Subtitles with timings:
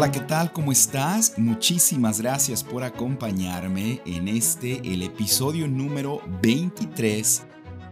[0.00, 0.52] Hola, ¿qué tal?
[0.52, 1.36] ¿Cómo estás?
[1.38, 7.42] Muchísimas gracias por acompañarme en este, el episodio número 23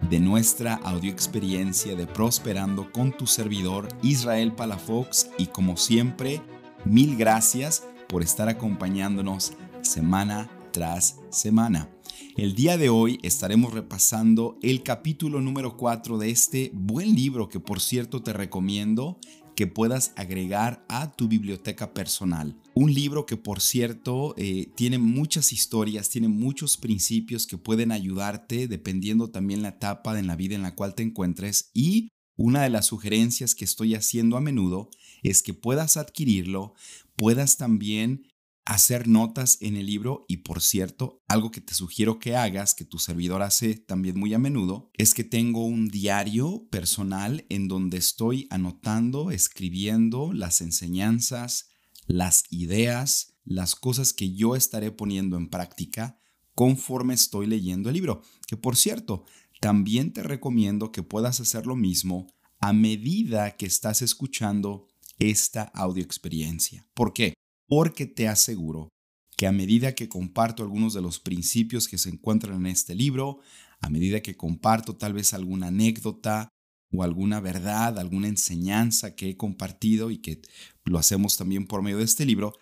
[0.09, 6.41] de nuestra audio experiencia de Prosperando con tu servidor Israel Palafox y como siempre,
[6.84, 11.91] mil gracias por estar acompañándonos semana tras semana.
[12.37, 17.59] El día de hoy estaremos repasando el capítulo número 4 de este buen libro que
[17.59, 19.19] por cierto te recomiendo
[19.56, 22.55] que puedas agregar a tu biblioteca personal.
[22.74, 28.69] Un libro que por cierto eh, tiene muchas historias, tiene muchos principios que pueden ayudarte
[28.69, 32.70] dependiendo también la etapa en la vida en la cual te encuentres y una de
[32.70, 34.91] las sugerencias que estoy haciendo a menudo
[35.23, 36.75] es que puedas adquirirlo,
[37.16, 38.27] puedas también
[38.66, 42.84] hacer notas en el libro y por cierto, algo que te sugiero que hagas, que
[42.84, 47.97] tu servidor hace también muy a menudo, es que tengo un diario personal en donde
[47.97, 51.69] estoy anotando, escribiendo las enseñanzas,
[52.06, 56.19] las ideas, las cosas que yo estaré poniendo en práctica
[56.56, 58.22] conforme estoy leyendo el libro.
[58.48, 59.25] Que por cierto,
[59.61, 62.27] también te recomiendo que puedas hacer lo mismo
[62.59, 66.84] a medida que estás escuchando esta audio experiencia.
[66.94, 67.36] ¿Por qué?
[67.67, 68.89] Porque te aseguro
[69.36, 73.41] que a medida que comparto algunos de los principios que se encuentran en este libro,
[73.81, 76.48] a medida que comparto tal vez alguna anécdota
[76.91, 80.41] o alguna verdad, alguna enseñanza que he compartido y que
[80.84, 82.55] lo hacemos también por medio de este libro,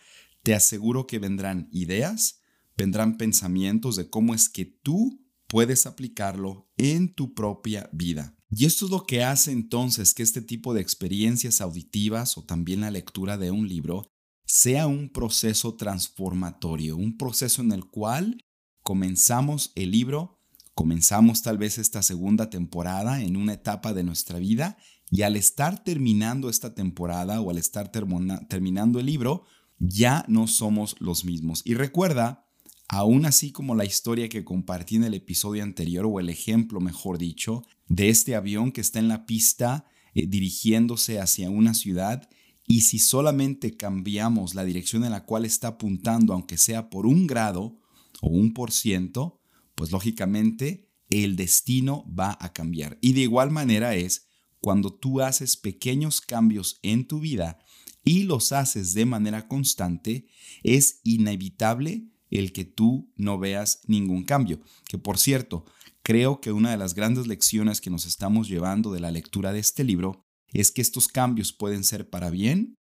[0.42, 2.40] te aseguro que vendrán ideas,
[2.76, 8.34] vendrán pensamientos de cómo es que tú puedes aplicarlo en tu propia vida.
[8.50, 12.80] Y esto es lo que hace entonces que este tipo de experiencias auditivas o también
[12.80, 14.06] la lectura de un libro
[14.44, 18.44] sea un proceso transformatorio, un proceso en el cual
[18.82, 20.40] comenzamos el libro,
[20.74, 24.76] comenzamos tal vez esta segunda temporada en una etapa de nuestra vida
[25.10, 29.44] y al estar terminando esta temporada o al estar terminando el libro,
[29.78, 31.62] ya no somos los mismos.
[31.64, 32.46] Y recuerda,
[32.88, 37.18] aún así como la historia que compartí en el episodio anterior o el ejemplo, mejor
[37.18, 42.28] dicho, de este avión que está en la pista eh, dirigiéndose hacia una ciudad
[42.66, 47.26] y si solamente cambiamos la dirección en la cual está apuntando, aunque sea por un
[47.26, 47.78] grado
[48.22, 49.40] o un por ciento,
[49.74, 52.98] pues lógicamente el destino va a cambiar.
[53.00, 54.28] Y de igual manera es
[54.60, 57.58] cuando tú haces pequeños cambios en tu vida
[58.02, 60.26] y los haces de manera constante,
[60.62, 64.60] es inevitable el que tú no veas ningún cambio.
[64.88, 65.64] Que por cierto,
[66.02, 69.60] creo que una de las grandes lecciones que nos estamos llevando de la lectura de
[69.60, 70.23] este libro
[70.60, 72.76] es que estos cambios pueden ser para bien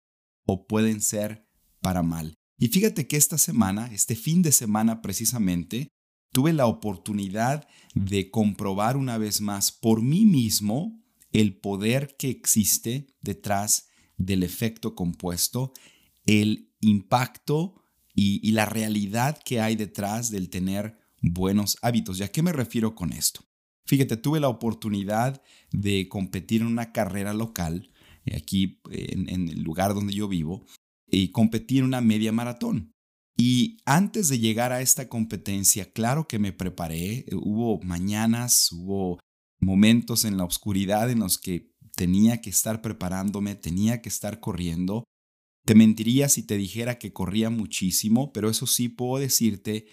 [0.45, 1.47] o pueden ser
[1.81, 2.35] para mal.
[2.57, 5.89] Y fíjate que esta semana, este fin de semana precisamente,
[6.31, 13.07] tuve la oportunidad de comprobar una vez más por mí mismo el poder que existe
[13.21, 15.73] detrás del efecto compuesto,
[16.25, 17.81] el impacto
[18.15, 22.19] y, la realidad que hay detrás del tener buenos hábitos.
[22.19, 23.43] ¿Y a qué me refiero con esto?
[23.93, 27.91] Fíjate, tuve la oportunidad de competir en una carrera local,
[28.25, 30.65] eh, aquí en, el lugar donde yo vivo,
[31.07, 32.91] y competí en una media maratón.
[33.37, 39.19] Y antes de llegar a esta competencia, claro que me preparé, eh, hubo mañanas, hubo
[39.59, 45.03] momentos en la oscuridad en los que tenía que estar preparándome, tenía que estar corriendo.
[45.67, 49.85] Te mentiría si te dijera que corría muchísimo, pero eso sí puedo decirte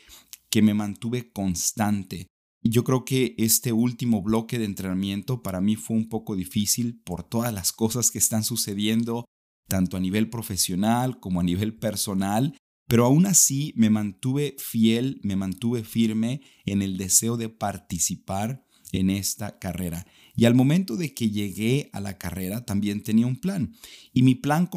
[0.49, 2.29] que me mantuve constante.
[2.63, 7.23] Yo creo que este último bloque de entrenamiento para mí fue un poco difícil por
[7.23, 9.25] todas las cosas que están sucediendo,
[9.67, 12.57] tanto a nivel profesional como a nivel personal,
[12.87, 19.11] pero aún así me mantuve fiel, me mantuve firme en el deseo de participar en
[19.11, 20.07] esta carrera.
[20.37, 23.75] Y al momento de que llegué a la carrera también tenía un plan.
[24.13, 24.69] Y mi plan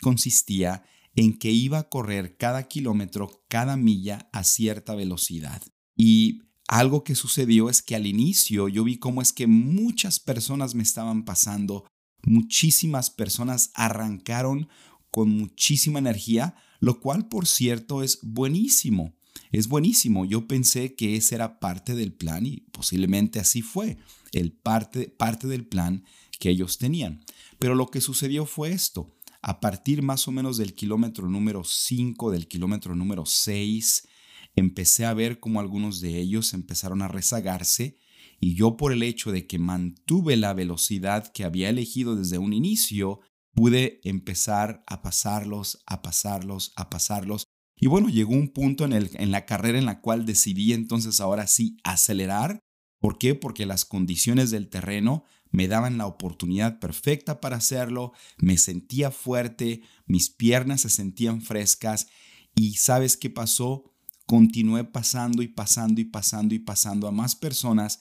[0.00, 0.82] consistía
[1.14, 5.62] en que iba a correr cada kilómetro, cada milla a cierta velocidad.
[5.96, 10.74] Y algo que sucedió es que al inicio yo vi cómo es que muchas personas
[10.74, 11.84] me estaban pasando,
[12.22, 14.68] muchísimas personas arrancaron
[15.10, 19.14] con muchísima energía, lo cual por cierto es buenísimo.
[19.52, 20.24] Es buenísimo.
[20.24, 23.98] Yo pensé que ese era parte del plan y posiblemente así fue,
[24.32, 26.04] el parte, parte del plan
[26.38, 27.24] que ellos tenían.
[27.58, 29.14] Pero lo que sucedió fue esto.
[29.42, 34.08] A partir más o menos del kilómetro número 5, del kilómetro número 6,
[34.56, 37.98] empecé a ver cómo algunos de ellos empezaron a rezagarse
[38.40, 42.52] y yo por el hecho de que mantuve la velocidad que había elegido desde un
[42.52, 43.20] inicio,
[43.54, 47.46] pude empezar a pasarlos, a pasarlos, a pasarlos.
[47.76, 51.20] Y bueno, llegó un punto en, el, en la carrera en la cual decidí entonces
[51.20, 52.60] ahora sí acelerar.
[53.00, 53.34] ¿Por qué?
[53.34, 59.82] Porque las condiciones del terreno me daban la oportunidad perfecta para hacerlo, me sentía fuerte,
[60.06, 62.08] mis piernas se sentían frescas
[62.56, 63.93] y ¿sabes qué pasó?
[64.26, 68.00] Continué pasando y pasando y pasando y pasando a más personas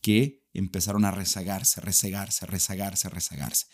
[0.00, 3.66] que empezaron a rezagarse, rezagarse, rezagarse, rezagarse.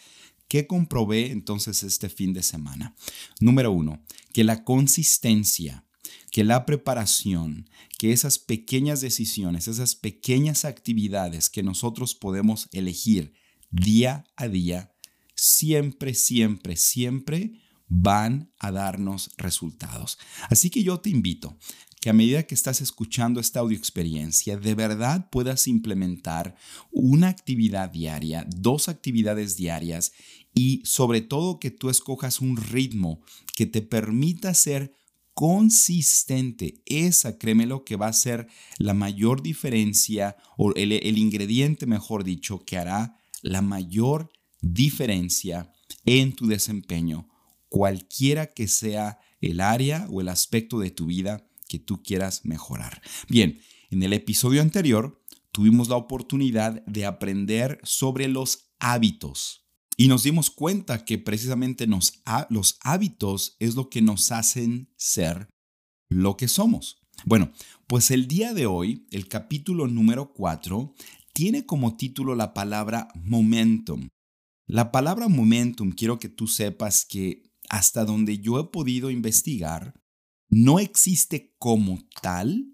[0.49, 2.97] ¿Qué comprobé entonces este fin de semana?
[3.39, 4.03] Número uno,
[4.33, 5.85] que la consistencia,
[6.33, 7.69] que la preparación,
[7.99, 13.35] que esas pequeñas decisiones, esas pequeñas actividades que nosotros podemos elegir
[13.71, 14.93] día a día,
[15.35, 17.53] siempre, siempre, siempre
[17.87, 20.19] van a darnos resultados.
[20.49, 21.59] Así que yo te invito
[22.01, 26.57] que a medida que estás escuchando esta audio experiencia, de verdad puedas implementar
[26.91, 30.13] una actividad diaria, dos actividades diarias
[30.55, 33.21] y sobre todo que tú escojas un ritmo
[33.55, 34.95] que te permita ser
[35.35, 36.83] consistente.
[36.87, 38.49] Esa, créemelo, que va a ser
[38.79, 44.31] la mayor diferencia o el, el ingrediente, mejor dicho, que hará la mayor
[44.63, 45.71] diferencia
[46.07, 47.29] en tu desempeño
[47.71, 53.01] cualquiera que sea el área o el aspecto de tu vida que tú quieras mejorar.
[53.29, 55.23] Bien, en el episodio anterior
[55.53, 62.79] tuvimos la oportunidad de aprender sobre los hábitos y nos dimos cuenta que precisamente los
[62.83, 65.49] hábitos es lo que nos hacen ser
[66.09, 66.99] lo que somos.
[67.25, 67.53] Bueno,
[67.87, 70.93] pues el día de hoy, el capítulo número 4,
[71.33, 74.09] tiene como título la palabra momentum.
[74.67, 79.95] La palabra momentum, quiero que tú sepas que hasta donde yo he podido investigar,
[80.51, 82.73] no existe como tal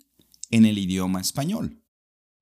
[0.50, 1.82] en el idioma español.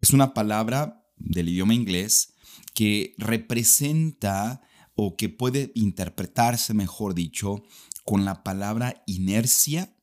[0.00, 2.34] Es una palabra del idioma inglés
[2.72, 4.62] que representa
[4.94, 7.62] o que puede interpretarse, mejor dicho,
[8.04, 9.96] con la palabra inercia,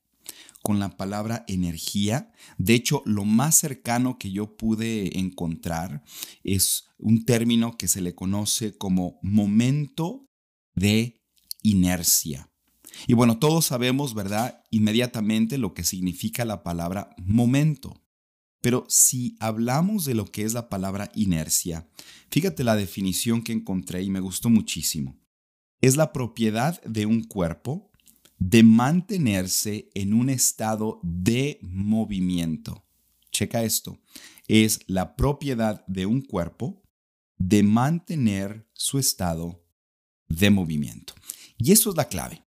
[0.61, 2.31] con la palabra energía.
[2.57, 6.03] De hecho, lo más cercano que yo pude encontrar
[6.43, 10.27] es un término que se le conoce como momento
[10.75, 11.21] de
[11.63, 12.50] inercia.
[13.07, 14.63] Y bueno, todos sabemos, ¿verdad?
[14.69, 18.01] Inmediatamente lo que significa la palabra momento.
[18.61, 21.87] Pero si hablamos de lo que es la palabra inercia,
[22.29, 25.17] fíjate la definición que encontré y me gustó muchísimo.
[25.81, 27.91] Es la propiedad de un cuerpo
[28.37, 32.85] de mantenerse en un estado de movimiento.
[33.31, 33.99] Checa esto.
[34.47, 36.83] Es la propiedad de un cuerpo
[37.37, 39.63] de mantener su estado
[40.27, 41.13] de movimiento.
[41.57, 42.43] Y eso es la clave,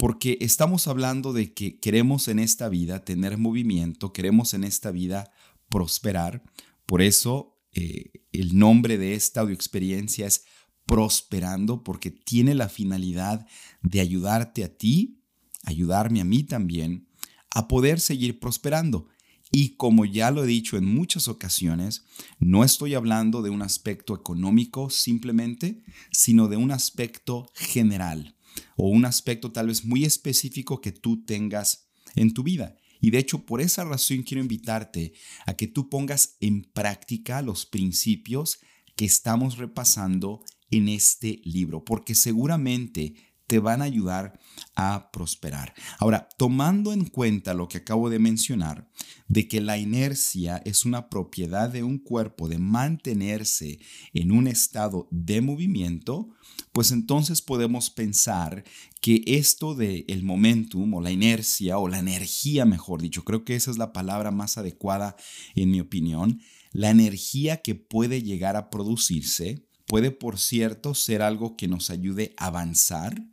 [0.00, 5.30] porque estamos hablando de que queremos en esta vida tener movimiento, queremos en esta vida
[5.68, 6.42] prosperar.
[6.86, 10.46] Por eso eh, el nombre de esta audioexperiencia es
[10.86, 13.46] Prosperando, porque tiene la finalidad
[13.82, 15.22] de ayudarte a ti,
[15.64, 17.06] ayudarme a mí también,
[17.50, 19.06] a poder seguir prosperando.
[19.52, 22.06] Y como ya lo he dicho en muchas ocasiones,
[22.38, 28.34] no estoy hablando de un aspecto económico simplemente, sino de un aspecto general
[28.76, 32.76] o un aspecto tal vez muy específico que tú tengas en tu vida.
[33.00, 35.12] Y de hecho, por esa razón quiero invitarte
[35.46, 38.60] a que tú pongas en práctica los principios
[38.96, 43.14] que estamos repasando en este libro, porque seguramente
[43.50, 44.38] te van a ayudar
[44.76, 45.74] a prosperar.
[45.98, 48.88] Ahora, tomando en cuenta lo que acabo de mencionar,
[49.26, 53.80] de que la inercia es una propiedad de un cuerpo de mantenerse
[54.14, 56.28] en un estado de movimiento,
[56.70, 58.62] pues entonces podemos pensar
[59.00, 63.56] que esto de el momentum o la inercia o la energía, mejor dicho, creo que
[63.56, 65.16] esa es la palabra más adecuada
[65.56, 66.40] en mi opinión,
[66.70, 72.32] la energía que puede llegar a producirse puede, por cierto, ser algo que nos ayude
[72.36, 73.24] a avanzar,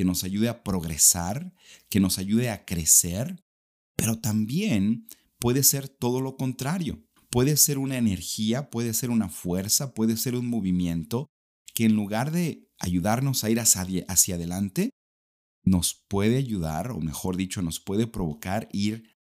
[0.00, 1.52] que nos ayude a progresar,
[1.90, 3.44] que nos ayude a crecer,
[3.96, 5.06] pero también
[5.38, 7.04] puede ser todo lo contrario.
[7.28, 11.26] Puede ser una energía, puede ser una fuerza, puede ser un movimiento
[11.74, 14.88] que en lugar de ayudarnos a ir hacia, adelante,
[15.64, 19.18] nos puede ayudar, o mejor dicho, nos puede provocar ir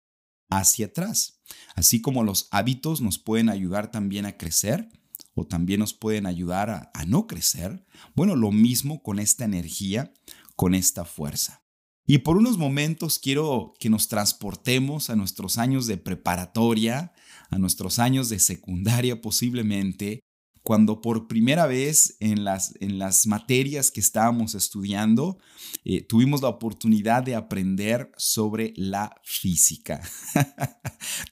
[0.50, 1.42] hacia atrás.
[1.76, 4.88] Así como los hábitos nos pueden ayudar también a crecer
[5.36, 10.14] o también nos pueden ayudar a, a no crecer, bueno, lo mismo con esta energía,
[10.60, 11.64] con esta fuerza.
[12.06, 17.14] Y por unos momentos quiero que nos transportemos a nuestros años de preparatoria,
[17.50, 20.20] a nuestros años de secundaria posiblemente,
[20.62, 25.38] cuando por primera vez en las, en las materias que estábamos estudiando
[25.86, 30.02] eh, tuvimos la oportunidad de aprender sobre la física.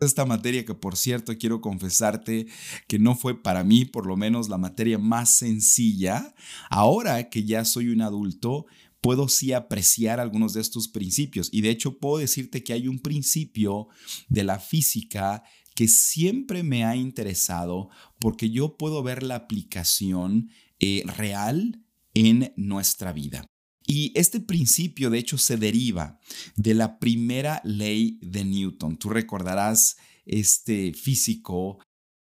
[0.00, 2.46] esta materia que por cierto quiero confesarte
[2.86, 6.34] que no fue para mí por lo menos la materia más sencilla,
[6.70, 8.66] ahora que ya soy un adulto,
[9.00, 13.00] puedo sí apreciar algunos de estos principios y de hecho puedo decirte que hay un
[13.00, 13.88] principio
[14.28, 15.42] de la física
[15.74, 21.84] que siempre me ha interesado porque yo puedo ver la aplicación eh, real
[22.14, 23.44] en nuestra vida.
[23.86, 26.18] Y este principio, de hecho, se deriva
[26.56, 28.96] de la primera ley de Newton.
[28.96, 31.78] Tú recordarás este físico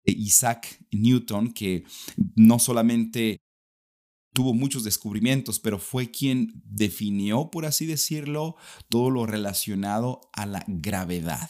[0.06, 1.84] eh, Isaac Newton, que
[2.36, 3.42] no solamente
[4.34, 8.56] tuvo muchos descubrimientos, pero fue quien definió, por así decirlo,
[8.90, 11.50] todo lo relacionado a la gravedad.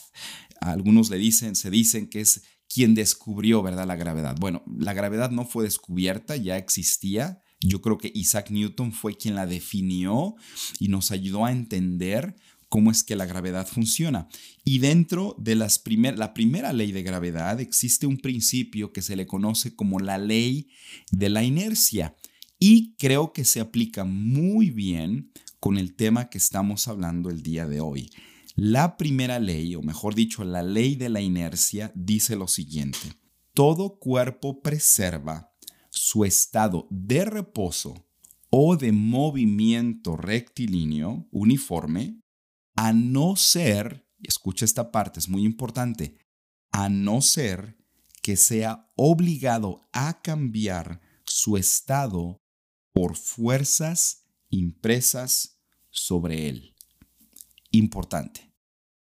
[0.59, 2.43] Algunos le dicen, se dicen que es
[2.73, 4.35] quien descubrió, ¿verdad?, la gravedad.
[4.39, 7.41] Bueno, la gravedad no fue descubierta, ya existía.
[7.61, 10.35] Yo creo que Isaac Newton fue quien la definió
[10.79, 12.35] y nos ayudó a entender
[12.69, 14.27] cómo es que la gravedad funciona.
[14.63, 15.81] Y dentro de las
[16.15, 20.69] la primera ley de gravedad existe un principio que se le conoce como la ley
[21.11, 22.15] de la inercia.
[22.59, 27.67] Y creo que se aplica muy bien con el tema que estamos hablando el día
[27.67, 28.09] de hoy.
[28.55, 32.99] La primera ley, o mejor dicho, la ley de la inercia, dice lo siguiente.
[33.53, 35.50] Todo cuerpo preserva
[36.03, 38.07] su estado de reposo
[38.49, 42.23] o de movimiento rectilíneo uniforme
[42.75, 46.17] a no ser, escucha esta parte, es muy importante,
[46.71, 47.77] a no ser
[48.23, 52.41] que sea obligado a cambiar su estado
[52.93, 55.59] por fuerzas impresas
[55.91, 56.73] sobre él.
[57.69, 58.51] Importante.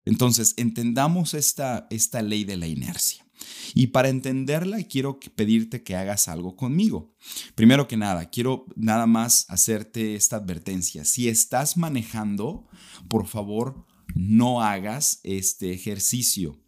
[0.04, 3.27] Entonces, entendamos esta, esta ley de la inercia.
[3.74, 7.14] Y para entenderla, quiero pedirte que hagas algo conmigo.
[7.54, 11.04] Primero que nada, quiero nada más hacerte esta advertencia.
[11.04, 12.66] Si estás manejando,
[13.08, 16.58] por favor, no hagas este ejercicio.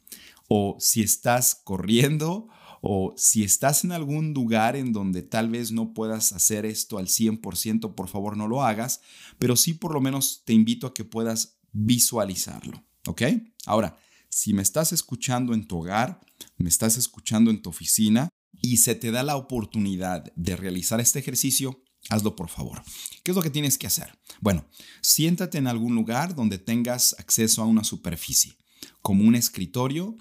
[0.48, 2.48] O si estás corriendo
[2.80, 7.06] o si estás en algún lugar en donde tal vez no puedas hacer esto al
[7.06, 9.00] 100%, por favor no lo hagas,
[9.38, 13.22] pero sí por lo menos te invito a que puedas visualizarlo, ¿ok?
[13.66, 13.98] Ahora,
[14.30, 16.20] si me estás escuchando en tu hogar,
[16.56, 18.28] me estás escuchando en tu oficina
[18.62, 22.82] y se te da la oportunidad de realizar este ejercicio, hazlo por favor.
[23.22, 24.16] ¿Qué es lo que tienes que hacer?
[24.40, 24.64] Bueno,
[25.00, 28.56] siéntate en algún lugar donde tengas acceso a una superficie,
[29.02, 30.16] como un escritorio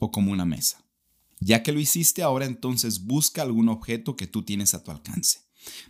[0.00, 0.84] o como una mesa.
[1.38, 5.40] Ya que lo hiciste, ahora entonces busca algún objeto que tú tienes a tu alcance.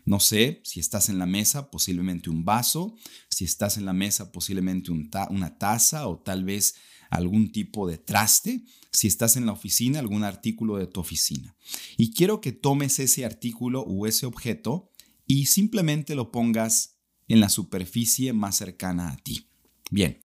[0.05, 2.97] No sé, si estás en la mesa, posiblemente un vaso,
[3.29, 6.75] si estás en la mesa, posiblemente una taza o tal vez
[7.11, 11.57] algún tipo de traste, si estás en la oficina, algún artículo de tu oficina.
[11.97, 14.91] Y quiero que tomes ese artículo o ese objeto
[15.27, 16.99] y simplemente lo pongas
[17.29, 19.49] en la superficie más cercana a ti.
[19.91, 20.21] Bien,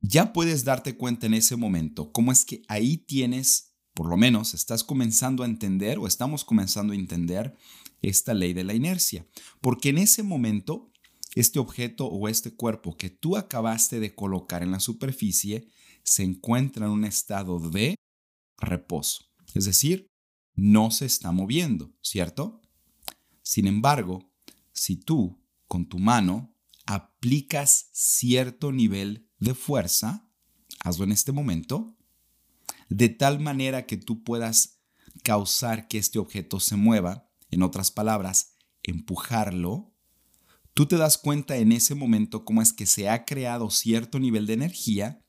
[0.00, 4.54] ya puedes darte cuenta en ese momento cómo es que ahí tienes, por lo menos
[4.54, 7.56] estás comenzando a entender o estamos comenzando a entender
[8.02, 9.26] esta ley de la inercia.
[9.60, 10.92] Porque en ese momento,
[11.34, 15.68] este objeto o este cuerpo que tú acabaste de colocar en la superficie
[16.04, 17.96] se encuentra en un estado de
[18.58, 19.24] reposo.
[19.54, 20.06] Es decir,
[20.54, 22.62] no se está moviendo, ¿cierto?
[23.42, 24.30] Sin embargo,
[24.72, 26.54] si tú con tu mano
[26.86, 30.30] aplicas cierto nivel de fuerza,
[30.80, 31.96] hazlo en este momento,
[32.88, 34.80] de tal manera que tú puedas
[35.22, 39.94] causar que este objeto se mueva, en otras palabras, empujarlo,
[40.74, 44.46] tú te das cuenta en ese momento cómo es que se ha creado cierto nivel
[44.46, 45.24] de energía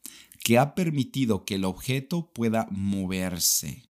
[0.45, 3.89] que ha permitido que el objeto pueda moverse,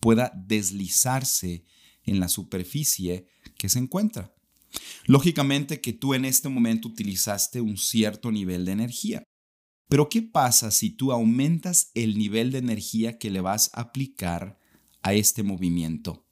[0.00, 1.64] pueda deslizarse
[2.02, 4.34] en la superficie que se encuentra.
[5.06, 9.22] Lógicamente que tú en este momento utilizaste un cierto nivel de energía.
[9.88, 14.58] Pero ¿qué pasa si tú aumentas el nivel de energía que le vas a aplicar
[15.02, 16.27] a este movimiento?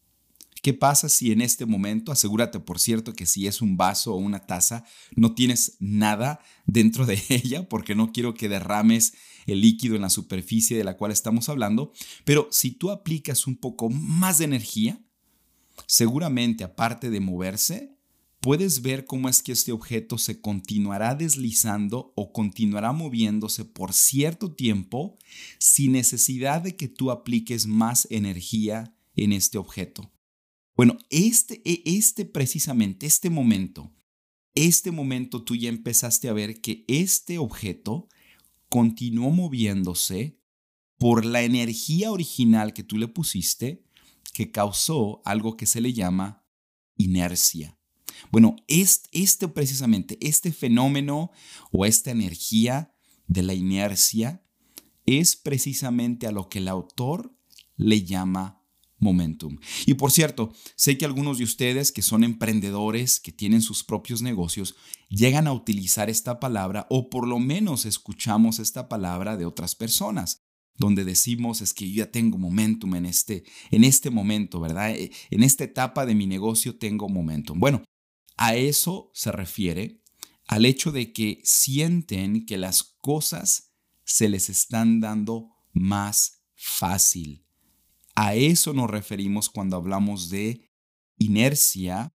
[0.66, 4.16] ¿Qué pasa si en este momento, asegúrate por cierto que si es un vaso o
[4.16, 9.14] una taza, no tienes nada dentro de ella porque no quiero que derrames
[9.46, 11.92] el líquido en la superficie de la cual estamos hablando,
[12.24, 15.00] pero si tú aplicas un poco más de energía,
[15.86, 17.96] seguramente aparte de moverse,
[18.40, 24.52] puedes ver cómo es que este objeto se continuará deslizando o continuará moviéndose por cierto
[24.52, 25.16] tiempo
[25.60, 30.10] sin necesidad de que tú apliques más energía en este objeto.
[30.76, 33.94] Bueno, este, e, este precisamente, este momento,
[34.54, 38.08] este momento tú ya empezaste a ver que este objeto
[38.68, 40.38] continuó moviéndose
[40.98, 43.84] por la energía original que tú le pusiste,
[44.32, 46.46] que causó algo que se le llama
[46.96, 47.78] inercia.
[48.30, 51.30] Bueno, este, este precisamente, este fenómeno
[51.70, 52.94] o esta energía
[53.26, 54.42] de la inercia
[55.06, 57.34] es precisamente a lo que el autor
[57.76, 58.55] le llama
[59.06, 59.58] momentum.
[59.86, 64.20] Y por cierto, sé que algunos de ustedes que son emprendedores, que tienen sus propios
[64.20, 64.74] negocios,
[65.08, 70.42] llegan a utilizar esta palabra o por lo menos escuchamos esta palabra de otras personas.
[70.78, 74.90] donde decimos es que yo ya tengo momentum en este, en este momento, ¿verdad?
[74.90, 77.58] Eh, en esta etapa de mi negocio tengo momentum.
[77.58, 77.82] Bueno,
[78.36, 80.02] a eso se refiere
[80.46, 83.72] al hecho de que sienten que las cosas
[84.04, 87.45] se les están dando más fácil.
[88.16, 90.70] A eso nos referimos cuando hablamos de
[91.18, 92.14] inercia,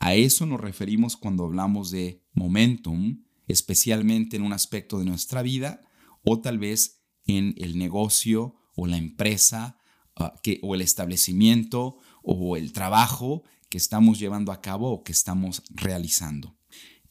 [0.00, 5.82] a eso nos referimos cuando hablamos de momentum, especialmente en un aspecto de nuestra vida
[6.24, 9.76] o tal vez en el negocio o la empresa
[10.16, 15.62] ah, o el establecimiento o el trabajo que estamos llevando a cabo o que estamos
[15.68, 16.56] realizando.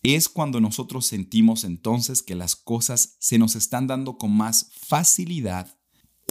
[0.01, 5.77] Es cuando nosotros sentimos entonces que las cosas se nos están dando con más facilidad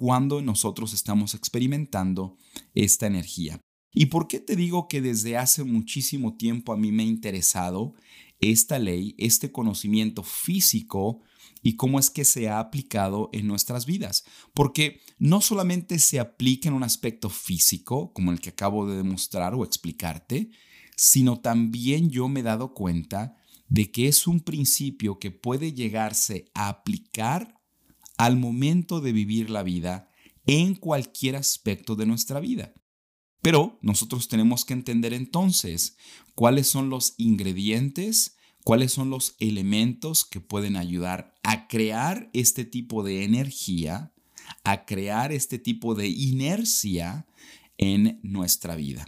[0.00, 2.38] cuando nosotros estamos experimentando
[2.72, 3.60] esta energía.
[3.92, 7.92] ¿Y por qué te digo que desde hace muchísimo tiempo a mí me ha interesado
[8.40, 11.20] esta ley, este conocimiento físico
[11.62, 14.24] y cómo es que se ha aplicado en nuestras vidas.
[14.54, 19.54] Porque no solamente se aplica en un aspecto físico, como el que acabo de demostrar
[19.54, 20.50] o explicarte,
[20.96, 23.36] sino también yo me he dado cuenta
[23.68, 27.59] de que es un principio que puede llegarse a aplicar
[28.20, 30.10] al momento de vivir la vida
[30.46, 32.74] en cualquier aspecto de nuestra vida.
[33.42, 35.96] Pero nosotros tenemos que entender entonces
[36.34, 43.02] cuáles son los ingredientes cuáles son los elementos que pueden ayudar a crear este tipo
[43.02, 44.12] de energía,
[44.64, 47.26] a crear este tipo de inercia
[47.78, 49.06] en nuestra vida.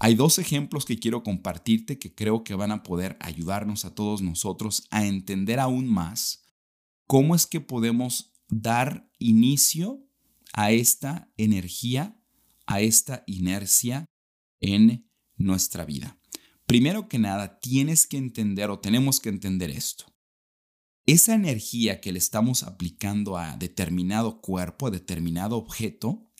[0.00, 4.22] Hay dos ejemplos que quiero compartirte que creo que van a poder ayudarnos a todos
[4.22, 6.44] nosotros a entender aún más
[7.06, 10.04] cómo es que podemos dar inicio
[10.52, 12.20] a esta energía,
[12.66, 14.04] a esta inercia
[14.60, 16.18] en nuestra vida.
[16.66, 20.04] Primero que nada, tienes que entender o tenemos que entender esto.
[21.06, 26.30] Esa energía que le estamos aplicando a determinado cuerpo, a determinado objeto,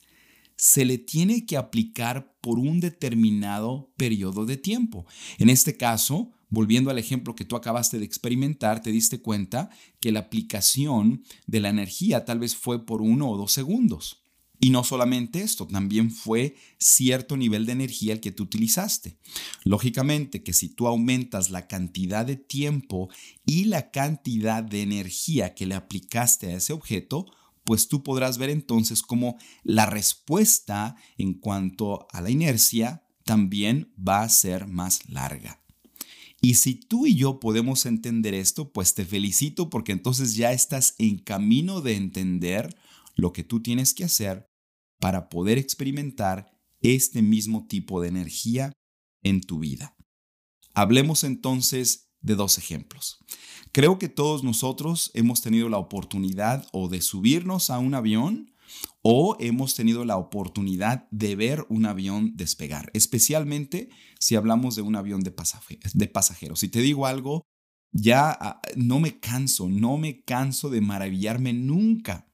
[0.56, 5.06] se le tiene que aplicar por un determinado periodo de tiempo.
[5.38, 10.12] En este caso, volviendo al ejemplo que tú acabaste de experimentar, te diste cuenta que
[10.12, 14.22] la aplicación de la energía tal vez fue por uno o dos segundos.
[14.60, 19.16] Y no solamente esto, también fue cierto nivel de energía el que tú utilizaste.
[19.62, 23.08] Lógicamente que si tú aumentas la cantidad de tiempo
[23.46, 27.26] y la cantidad de energía que le aplicaste a ese objeto,
[27.62, 34.22] pues tú podrás ver entonces cómo la respuesta en cuanto a la inercia también va
[34.22, 35.60] a ser más larga.
[36.40, 40.94] Y si tú y yo podemos entender esto, pues te felicito porque entonces ya estás
[40.98, 42.76] en camino de entender
[43.16, 44.46] lo que tú tienes que hacer
[45.00, 48.72] para poder experimentar este mismo tipo de energía
[49.22, 49.96] en tu vida.
[50.74, 53.18] Hablemos entonces de dos ejemplos.
[53.72, 58.52] Creo que todos nosotros hemos tenido la oportunidad o de subirnos a un avión
[59.02, 64.96] o hemos tenido la oportunidad de ver un avión despegar, especialmente si hablamos de un
[64.96, 66.60] avión de, pasajeros.
[66.60, 67.42] Si te digo algo,
[67.92, 72.28] ya ah, no me canso, no me canso de maravillarme nunca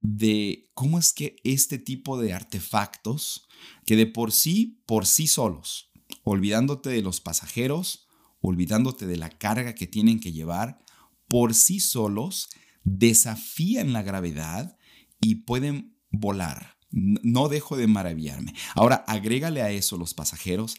[0.00, 3.48] de cómo es que este tipo de artefactos,
[3.86, 5.90] que de por sí, por sí solos,
[6.22, 8.06] olvidándote de los pasajeros,
[8.40, 10.78] olvidándote de la carga que tienen que llevar,
[11.26, 12.50] por sí solos
[12.84, 14.76] desafían la gravedad
[15.24, 16.76] y pueden volar.
[16.90, 18.54] No dejo de maravillarme.
[18.74, 20.76] Ahora, agrégale a eso los pasajeros,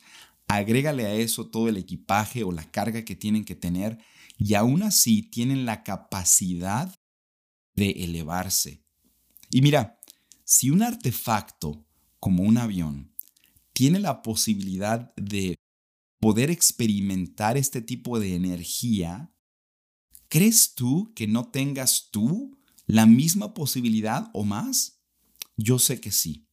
[0.48, 3.98] agrégale a eso todo el equipaje o la carga que tienen que tener
[4.38, 6.94] y aún así tienen la capacidad
[7.76, 8.86] de elevarse,
[9.52, 10.00] y mira,
[10.44, 11.86] si un artefacto
[12.20, 13.14] como un avión
[13.74, 15.56] tiene la posibilidad de
[16.20, 19.34] poder experimentar este tipo de energía,
[20.28, 25.00] ¿crees tú que no tengas tú la misma posibilidad o más?
[25.58, 26.48] Yo sé que sí.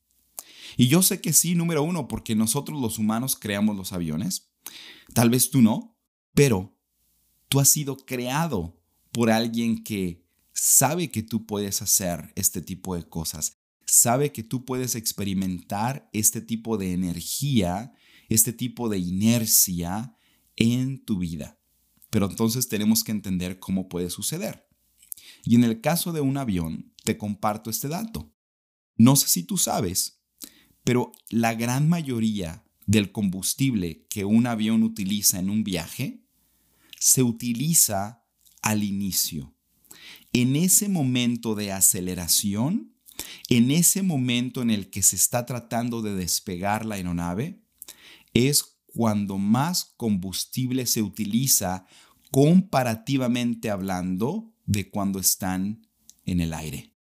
[0.77, 4.51] Y yo sé que sí, número uno, porque nosotros los humanos creamos los aviones.
[5.13, 5.99] Tal vez tú no,
[6.35, 6.79] pero
[7.49, 13.05] tú has sido creado por alguien que sabe que tú puedes hacer este tipo de
[13.09, 17.93] cosas, sabe que tú puedes experimentar este tipo de energía,
[18.29, 20.17] este tipo de inercia
[20.57, 21.59] en tu vida.
[22.11, 24.67] Pero entonces tenemos que entender cómo puede suceder.
[25.45, 28.33] Y en el caso de un avión, te comparto este dato.
[28.97, 30.23] No sé si tú sabes,
[30.85, 36.25] pero la gran mayoría del combustible que un avión utiliza en un viaje
[36.99, 38.25] se utiliza
[38.61, 39.55] al inicio
[40.33, 42.95] en ese momento de aceleración,
[43.49, 47.63] en ese momento en el que se está tratando de despegar la aeronave,
[48.33, 51.87] es cuando más combustible se utiliza
[52.31, 55.87] comparativamente hablando de cuando están
[56.25, 56.95] en el aire.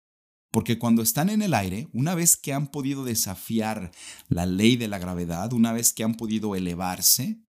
[0.51, 3.91] Porque cuando están en el aire, una vez que han podido desafiar
[4.27, 7.43] la ley de la gravedad, una vez que han podido elevarse,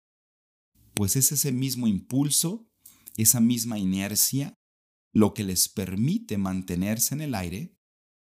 [0.96, 2.68] pues es ese mismo impulso,
[3.18, 4.56] esa misma inercia,
[5.14, 7.78] lo que les permite mantenerse en el aire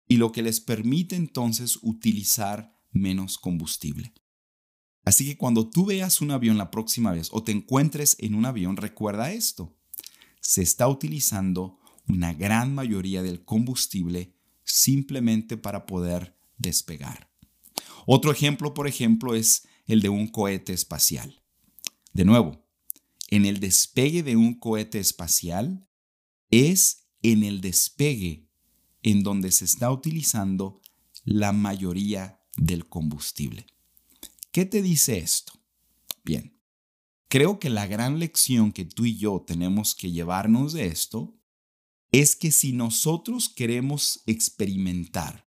[0.06, 4.14] y lo que les permite entonces utilizar menos combustible.
[5.04, 8.46] Así que cuando tú veas un avión la próxima vez o te encuentres en un
[8.46, 9.76] avión, recuerda esto.
[10.42, 17.31] Se está utilizando una gran mayoría del combustible simplemente para poder despegar.
[18.07, 21.42] Otro ejemplo, por ejemplo, es el de un cohete espacial.
[22.12, 22.66] De nuevo,
[23.28, 25.88] en el despegue de un cohete espacial
[26.50, 28.48] es en el despegue
[29.02, 30.83] en donde se está utilizando
[31.24, 33.66] la mayoría del combustible.
[34.50, 35.52] ¿Qué te dice esto?
[36.24, 36.59] Bien,
[37.33, 41.35] creo que la gran lección que tú y yo tenemos que llevarnos de esto
[42.11, 45.49] es que si nosotros queremos experimentar,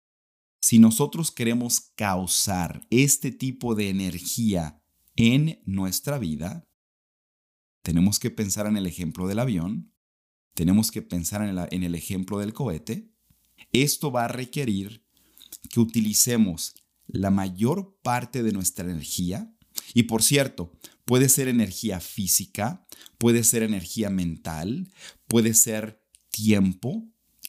[0.60, 4.84] si nosotros queremos causar este tipo de energía
[5.16, 6.68] en nuestra vida,
[7.82, 9.94] tenemos que pensar en el ejemplo del avión,
[10.56, 13.10] tenemos que pensar en, el ejemplo del cohete.
[13.72, 15.06] Esto va a requerir
[15.70, 16.76] que utilicemos
[17.08, 19.56] la mayor parte de nuestra energía.
[19.94, 20.74] Y por cierto,
[21.10, 22.86] puede ser energía física,
[23.18, 24.92] puede ser energía mental,
[25.28, 27.04] puede ser tiempo,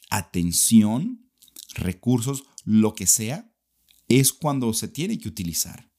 [0.09, 1.29] atención,
[1.75, 3.53] recursos, lo que sea,
[4.07, 5.91] es cuando se tiene que utilizar.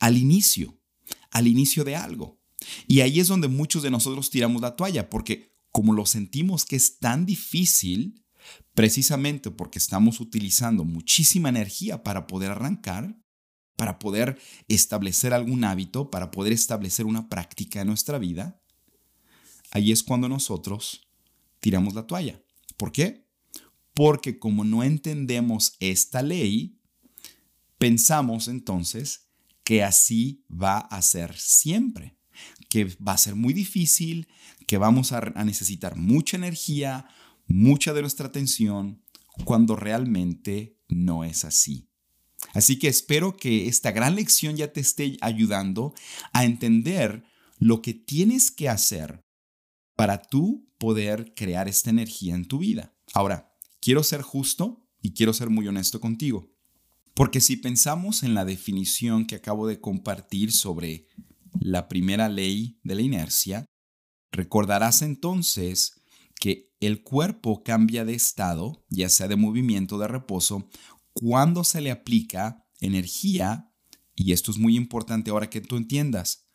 [0.00, 0.76] Al inicio,
[1.30, 2.42] al inicio de algo.
[2.88, 6.74] Y ahí es donde muchos de nosotros tiramos la toalla, porque como lo sentimos que
[6.74, 8.24] es tan difícil,
[8.74, 13.16] precisamente porque estamos utilizando muchísima energía para poder arrancar,
[13.76, 18.60] para poder establecer algún hábito, para poder establecer una práctica en nuestra vida,
[19.70, 21.08] ahí es cuando nosotros
[21.60, 22.40] tiramos la toalla.
[22.76, 23.26] ¿Por qué?
[23.94, 26.78] Porque como no entendemos esta ley,
[27.78, 29.28] pensamos entonces
[29.64, 32.16] que así va a ser siempre,
[32.68, 34.28] que va a ser muy difícil,
[34.66, 37.06] que vamos a, necesitar mucha energía,
[37.46, 39.02] mucha de nuestra atención,
[39.44, 41.88] cuando realmente no es así.
[42.54, 45.92] Así que espero que esta gran lección ya te esté ayudando
[46.32, 47.24] a entender
[47.58, 49.20] lo que tienes que hacer
[49.96, 52.94] para tú poder crear esta energía en tu vida.
[53.12, 56.50] Ahora, quiero ser justo y quiero ser muy honesto contigo.
[57.14, 61.06] Porque si pensamos en la definición que acabo de compartir sobre
[61.60, 63.66] la primera ley de la inercia,
[64.32, 66.02] recordarás entonces
[66.40, 70.68] que el cuerpo cambia de estado, ya sea de movimiento de reposo,
[71.14, 73.72] cuando se le aplica energía,
[74.14, 76.46] y esto es muy importante ahora que tú entiendas,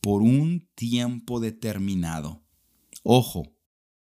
[0.00, 2.44] por un tiempo determinado.
[3.02, 3.54] Ojo,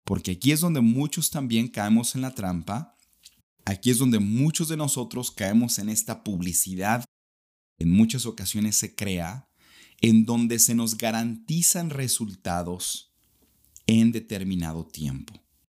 [0.04, 2.96] porque aquí es donde muchos también caemos en la trampa,
[3.66, 7.04] aquí es donde muchos de nosotros caemos en esta publicidad,
[7.80, 9.50] en muchas ocasiones se crea,
[10.00, 13.14] en donde se nos garantizan resultados
[13.88, 15.34] en determinado tiempo.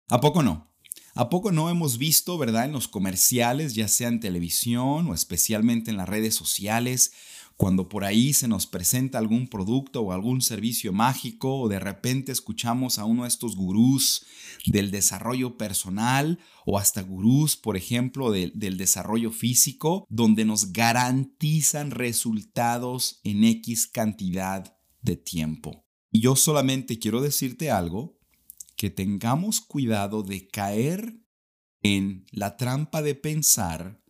[0.08, 0.71] ¿A poco no?
[1.14, 5.90] ¿A poco no hemos visto, verdad, en los comerciales, ya sea en televisión o especialmente
[5.90, 7.12] en las redes sociales,
[7.58, 12.32] cuando por ahí se nos presenta algún producto o algún servicio mágico o de repente
[12.32, 14.24] escuchamos a uno de estos gurús
[14.66, 23.20] del desarrollo personal o hasta gurús, por ejemplo, del desarrollo físico, donde nos garantizan resultados
[23.22, 25.84] en X cantidad de tiempo.
[26.10, 28.18] Y yo solamente quiero decirte algo,
[28.82, 31.16] que tengamos cuidado de caer
[31.84, 34.02] en la trampa de pensar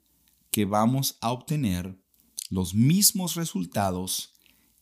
[0.51, 2.03] que vamos a obtener
[2.49, 4.33] los mismos resultados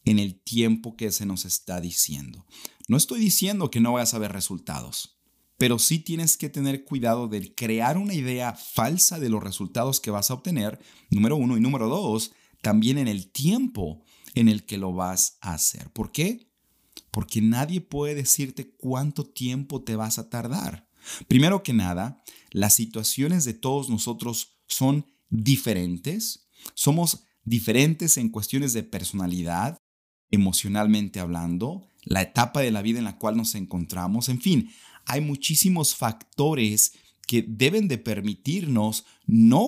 [0.05, 2.47] en el tiempo que se nos está diciendo.
[2.87, 5.19] No estoy diciendo que no vayas a ver resultados,
[5.59, 10.13] pero sí tienes que tener cuidado de crear una idea falsa de los resultados que
[10.13, 10.79] vas a obtener,
[11.11, 12.31] número uno, y número dos,
[12.63, 14.05] también en el tiempo
[14.37, 15.91] en el que lo vas a hacer.
[15.91, 16.49] ¿Por qué?
[17.11, 20.89] Porque nadie puede decirte cuánto tiempo te vas a tardar.
[21.29, 26.49] Primero que nada, las situaciones de todos nosotros son diferentes.
[26.75, 29.79] Somos diferentes en cuestiones de personalidad,
[30.31, 34.71] emocionalmente hablando, la etapa de la vida en la cual nos encontramos, en fin,
[35.07, 36.93] hay muchísimos factores
[37.27, 39.67] que deben de permitirnos no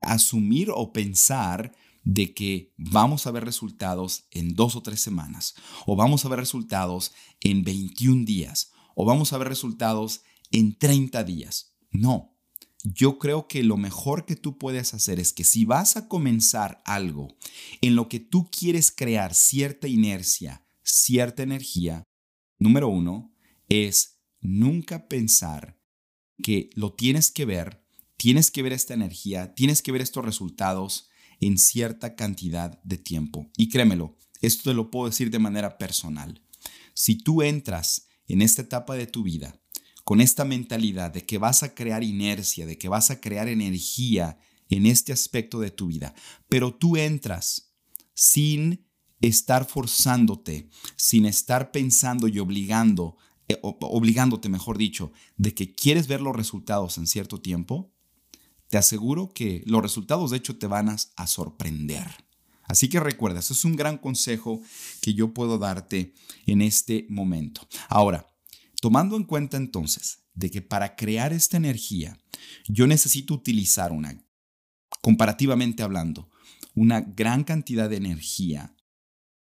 [0.00, 1.72] asumir o pensar
[2.06, 6.38] de que vamos a ver resultados en dos o tres semanas, o vamos a ver
[6.38, 11.74] resultados en 21 días, o vamos a ver resultados en 30 días.
[11.90, 12.38] No,
[12.84, 16.80] yo creo que lo mejor que tú puedes hacer es que si vas a comenzar
[16.84, 17.36] algo
[17.80, 22.04] en lo que tú quieres crear cierta inercia, cierta energía,
[22.60, 23.34] número uno,
[23.68, 25.80] es nunca pensar
[26.40, 27.84] que lo tienes que ver
[28.16, 31.05] tienes que ver esta energía, tienes que ver estos resultados
[31.40, 33.50] en cierta cantidad de tiempo.
[33.56, 36.42] Y créemelo, esto te lo puedo decir de manera personal.
[36.94, 39.60] Si tú entras en esta etapa de tu vida
[40.04, 44.38] con esta mentalidad de que vas a crear inercia, de que vas a crear energía
[44.68, 46.14] en este aspecto de tu vida,
[46.48, 47.72] pero tú entras
[48.14, 48.86] sin
[49.20, 53.16] estar forzándote, sin estar pensando y obligando,
[53.48, 57.92] eh, obligándote, mejor dicho, de que quieres ver los resultados en cierto tiempo,
[58.68, 62.06] te aseguro que los resultados de hecho te van a, sorprender.
[62.64, 64.60] Así que recuerda, eso es un gran consejo
[65.00, 66.14] que yo puedo darte
[66.46, 67.66] en este momento.
[67.88, 68.26] Ahora,
[68.80, 72.18] tomando en cuenta entonces de que para crear esta energía
[72.68, 74.20] yo necesito utilizar una,
[75.00, 76.28] comparativamente hablando,
[76.74, 78.74] una gran cantidad de energía.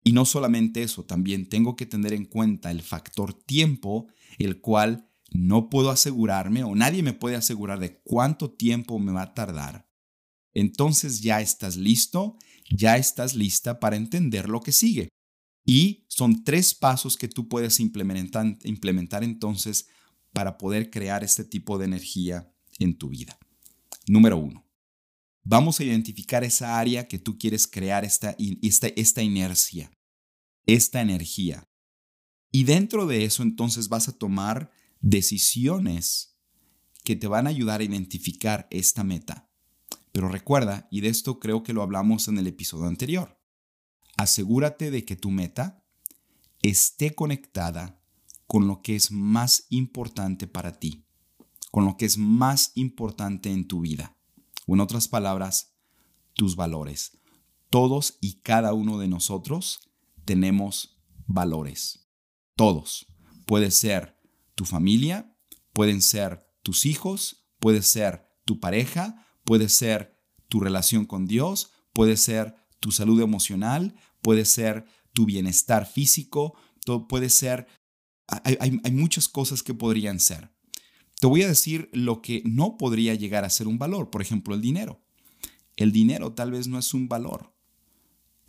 [0.02, 4.06] Y no solamente eso, también tengo que tener en cuenta el factor tiempo,
[4.38, 9.22] el cual no puedo asegurarme o nadie me puede asegurar de cuánto tiempo me va
[9.22, 9.90] a tardar,
[10.52, 12.36] entonces ya estás listo,
[12.70, 15.08] ya estás lista para entender lo que sigue.
[15.64, 19.86] Y son tres pasos que tú puedes implementar, implementar entonces
[20.32, 23.38] para poder crear este tipo de energía en tu vida.
[24.06, 24.66] Número uno,
[25.44, 29.92] vamos a identificar esa área que tú quieres crear, esta, esta, esta inercia,
[30.66, 31.68] esta energía.
[32.50, 36.36] Y dentro de eso entonces vas a tomar decisiones
[37.04, 39.50] que te van a ayudar a identificar esta meta.
[40.12, 43.40] Pero recuerda, y de esto creo que lo hablamos en el episodio anterior,
[44.16, 45.84] asegúrate de que tu meta
[46.62, 48.02] esté conectada
[48.46, 51.06] con lo que es más importante para ti,
[51.70, 54.16] con lo que es más importante en tu vida.
[54.66, 55.74] O en otras palabras,
[56.34, 57.18] tus valores.
[57.70, 59.90] Todos y cada uno de nosotros
[60.24, 62.08] tenemos valores.
[62.56, 63.06] Todos.
[63.46, 64.19] Puede ser
[64.60, 65.34] tu familia,
[65.72, 70.20] pueden ser tus hijos, puede ser tu pareja, puede ser
[70.50, 76.58] tu relación con Dios, puede ser tu salud emocional, puede ser tu bienestar físico,
[77.08, 77.68] puede ser,
[78.26, 80.50] hay, hay muchas cosas que podrían ser.
[81.18, 84.54] Te voy a decir lo que no podría llegar a ser un valor, por ejemplo,
[84.54, 85.00] el dinero.
[85.76, 87.54] El dinero tal vez no es un valor,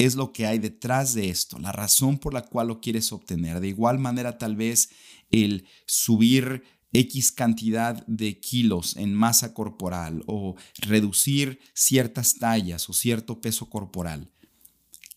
[0.06, 3.60] es lo que hay detrás de esto, la razón por la cual lo quieres obtener.
[3.60, 4.90] De igual manera, tal vez
[5.32, 6.64] el subir
[6.94, 14.32] X cantidad de kilos en masa corporal o reducir ciertas tallas o cierto peso corporal.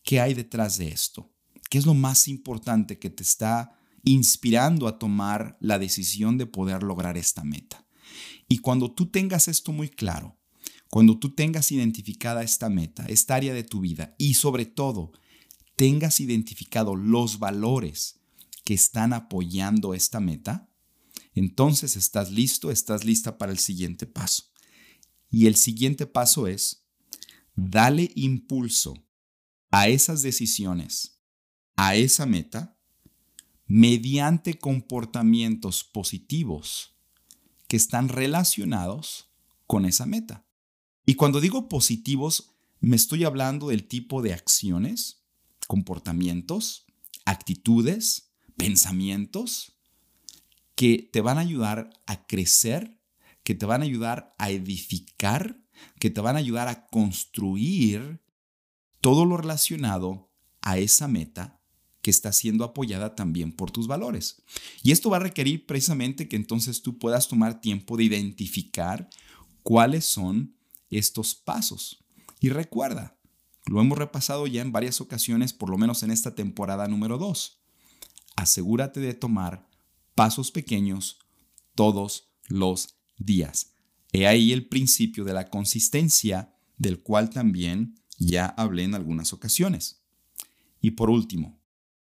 [0.03, 1.31] ¿Qué hay detrás de esto?
[1.69, 6.83] ¿Qué es lo más importante que te está inspirando a tomar la decisión de poder
[6.83, 7.85] lograr esta meta?
[8.47, 10.37] Y cuando tú tengas esto muy claro,
[10.89, 15.11] cuando tú tengas identificada esta meta, esta área de tu vida y sobre todo
[15.75, 18.21] tengas identificado los valores
[18.65, 20.69] que están apoyando esta meta,
[21.33, 24.51] entonces estás listo, estás lista para el siguiente paso.
[25.29, 26.85] Y el siguiente paso es,
[27.55, 29.05] dale impulso
[29.71, 31.21] a esas decisiones,
[31.75, 32.77] a esa meta,
[33.67, 36.95] mediante comportamientos positivos
[37.67, 39.29] que están relacionados
[39.67, 40.45] con esa meta.
[41.05, 45.23] Y cuando digo positivos, me estoy hablando del tipo de acciones,
[45.67, 46.85] comportamientos,
[47.25, 48.24] actitudes,
[48.57, 49.77] pensamientos
[50.75, 52.99] que te van a ayudar a crecer,
[53.43, 55.59] que te van a ayudar a edificar,
[55.99, 58.21] que te van a ayudar a construir
[59.01, 61.61] todo lo relacionado a esa meta
[62.01, 64.43] que está siendo apoyada también por tus valores.
[64.83, 69.09] Y esto va a requerir precisamente que entonces tú puedas tomar tiempo de identificar
[69.63, 70.55] cuáles son
[70.91, 72.03] estos pasos.
[72.39, 73.17] Y recuerda,
[73.65, 77.64] lo hemos repasado ya en varias ocasiones, por lo menos en esta temporada número 2.
[78.35, 79.69] Asegúrate de tomar
[80.13, 81.19] pasos pequeños
[81.73, 83.73] todos los días.
[84.11, 90.03] He ahí el principio de la consistencia, del cual también ya hablé en algunas ocasiones.
[90.79, 91.61] Y por último,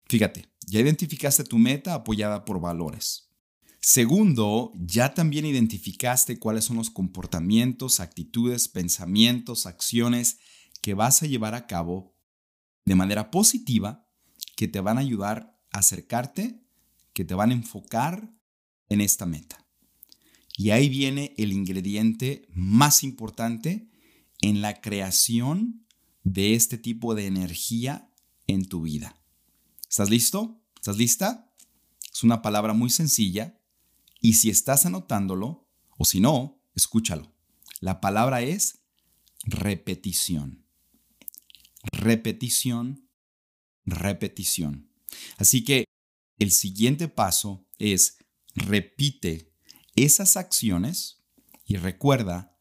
[0.05, 3.31] fíjate, ya identificaste tu meta apoyada por valores.
[3.79, 10.39] Segundo, ya también identificaste cuáles son los comportamientos, actitudes, pensamientos, acciones
[10.81, 12.15] que vas a llevar a cabo
[12.85, 14.07] de manera positiva
[14.55, 16.63] que te van a ayudar acercarte,
[17.13, 18.31] que te van a enfocar
[18.89, 19.65] en esta meta.
[20.55, 23.89] Y ahí viene el ingrediente más importante
[24.41, 25.85] en la creación
[26.23, 28.11] de este tipo de energía
[28.47, 29.21] en tu vida.
[29.89, 30.61] ¿Estás listo?
[30.75, 31.53] ¿Estás lista?
[32.11, 33.59] Es una palabra muy sencilla,
[34.19, 37.31] y si estás anotándolo, o si no, escúchalo.
[37.79, 38.79] La palabra es
[39.43, 40.65] repetición.
[41.83, 43.07] Repetición,
[43.85, 44.86] repetición.
[45.37, 45.85] Así que
[46.39, 48.17] el siguiente paso es
[48.55, 49.53] repite
[49.95, 51.23] esas acciones
[51.65, 52.57] y recuerda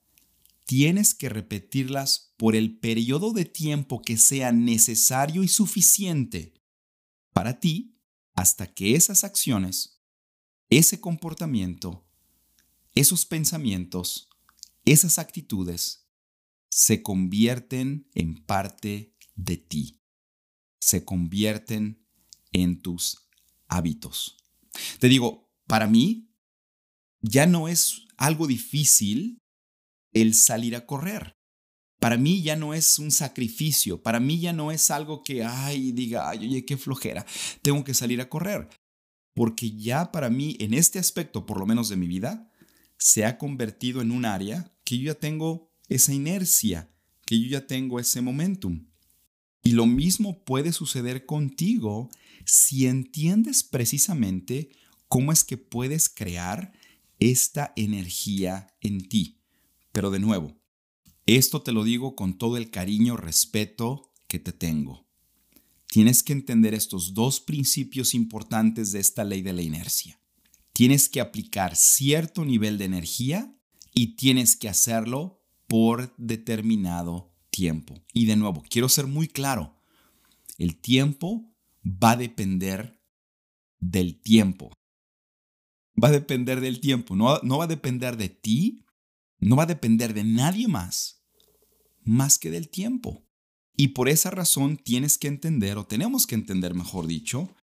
[0.65, 6.55] tienes que repetirlas por el periodo de tiempo que sea necesario y suficiente
[7.33, 8.01] para ti
[8.35, 10.03] hasta que esas acciones,
[10.69, 12.07] ese comportamiento,
[12.95, 14.29] esos pensamientos,
[14.85, 16.09] esas actitudes
[16.71, 20.03] se convierten en parte de ti,
[20.81, 22.06] se convierten
[22.53, 23.29] en tus
[23.69, 24.37] hábitos.
[24.99, 26.31] Te digo, para mí
[27.21, 29.43] ya no es algo difícil
[30.13, 31.37] el salir a correr.
[31.99, 35.93] Para mí ya no es un sacrificio, para mí ya no es algo que, ay,
[35.93, 37.25] diga, ay, oye, qué flojera,
[37.63, 38.69] tengo que salir a correr.
[39.35, 42.51] Porque ya para mí, en este aspecto, por lo menos de mi vida,
[42.99, 46.91] se ha convertido en un área que yo ya tengo esa inercia,
[47.25, 48.87] que yo ya tengo ese momentum.
[49.63, 52.09] Y lo mismo puede suceder contigo
[52.47, 54.71] si entiendes precisamente
[55.09, 56.73] cómo es que puedes crear
[57.19, 59.43] esta energía en ti.
[59.93, 60.57] Pero de nuevo,
[61.27, 65.07] esto te lo digo con todo el cariño, respeto que te tengo.
[65.89, 70.21] Tienes que entender estos dos principios importantes de esta ley de la inercia.
[70.73, 73.57] Tienes que aplicar cierto nivel de energía
[73.95, 77.95] y tienes que hacerlo por determinado tiempo.
[78.13, 79.81] Y de nuevo, quiero ser muy claro,
[80.59, 81.56] el tiempo
[81.87, 83.01] va a depender
[83.79, 84.73] del tiempo.
[86.03, 88.85] Va a depender del tiempo, no, no va a depender de ti,
[89.39, 91.25] no va a depender de nadie más,
[92.03, 93.27] más que del tiempo.
[93.77, 97.55] Y por esa razón tienes que entender, o tenemos que entender, mejor dicho,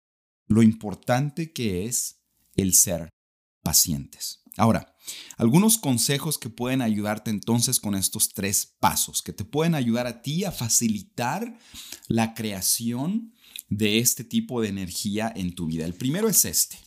[0.47, 2.23] lo importante que es
[2.55, 3.09] el ser
[3.61, 4.43] pacientes.
[4.57, 4.95] Ahora,
[5.37, 10.21] algunos consejos que pueden ayudarte entonces con estos tres pasos, que te pueden ayudar a
[10.21, 11.57] ti a facilitar
[12.07, 13.33] la creación
[13.69, 15.85] de este tipo de energía en tu vida.
[15.85, 16.77] El primero es este.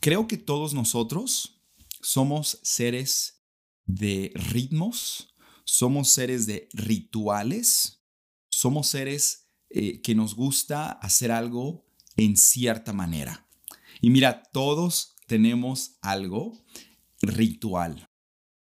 [0.00, 1.62] Creo que todos nosotros
[2.00, 3.42] somos seres
[3.86, 8.02] de ritmos, somos seres de rituales,
[8.50, 13.48] somos seres eh, que nos gusta hacer algo en cierta manera.
[14.00, 16.64] Y mira, todos tenemos algo
[17.22, 18.10] ritual.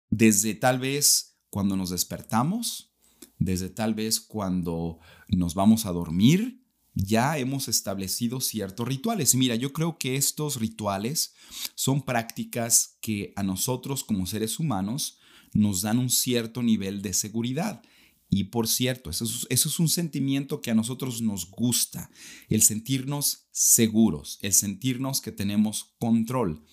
[0.09, 2.93] Desde tal vez cuando nos despertamos,
[3.37, 6.62] desde tal vez cuando nos vamos a dormir,
[6.95, 9.35] ya hemos establecido ciertos rituales.
[9.35, 11.33] Mira, yo creo que estos rituales
[11.75, 15.17] son prácticas que a nosotros como seres humanos
[15.53, 17.81] nos dan un cierto nivel de seguridad.
[18.29, 22.09] Y por cierto, eso es, un sentimiento que a nosotros nos gusta,
[22.49, 26.65] el sentirnos seguros, el sentirnos que tenemos control.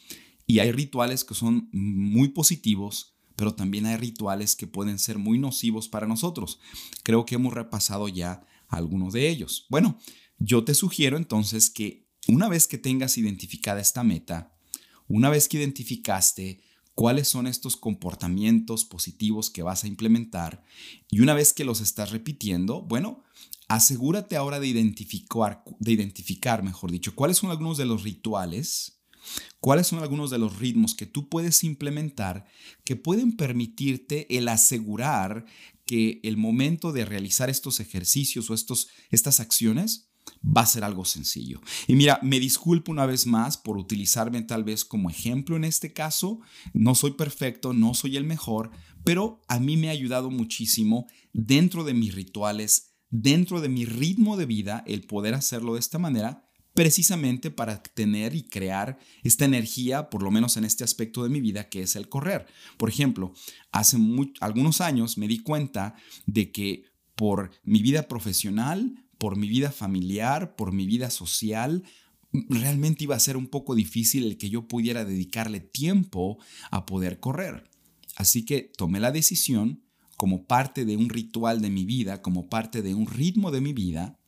[0.46, 5.38] Y hay rituales que son muy positivos, pero también hay rituales que pueden ser muy
[5.38, 6.60] nocivos para nosotros.
[7.02, 9.66] Creo que hemos repasado ya algunos de ellos.
[9.68, 9.98] Bueno,
[10.38, 14.54] yo te sugiero entonces que una vez que tengas identificada esta meta,
[15.08, 16.62] una vez que identificaste
[16.94, 20.62] cuáles son estos comportamientos positivos que vas a implementar
[21.10, 23.22] y una vez que los estás repitiendo, bueno,
[23.68, 28.99] asegúrate ahora de identificar, de identificar, mejor dicho, cuáles son algunos de los rituales,
[29.60, 32.46] cuáles son algunos de los ritmos que tú puedes implementar
[32.84, 35.44] que pueden permitirte el asegurar
[35.86, 40.10] que el momento de realizar estos ejercicios o estos, estas acciones
[40.44, 41.60] va a ser algo sencillo.
[41.86, 45.92] Y mira, me disculpo una vez más por utilizarme tal vez como ejemplo en este
[45.92, 46.40] caso.
[46.72, 48.70] No soy perfecto, no soy el mejor,
[49.04, 54.36] pero a mí me ha ayudado muchísimo dentro de mis rituales, dentro de mi ritmo
[54.36, 60.10] de vida, el poder hacerlo de esta manera precisamente para tener y crear esta energía,
[60.10, 62.46] por lo menos en este aspecto de mi vida, que es el correr.
[62.76, 63.32] Por ejemplo,
[63.72, 63.96] hace
[64.40, 65.94] algunos años me di cuenta
[66.26, 71.84] de que por mi vida profesional, por mi vida familiar, por mi vida social,
[72.32, 76.38] realmente iba a ser un poco difícil el que yo pudiera dedicarle tiempo
[76.70, 77.68] a poder correr.
[78.16, 79.82] Así que tomé la decisión,
[80.16, 83.72] como parte de un ritual de mi vida, como parte de un ritmo de mi
[83.72, 84.19] vida,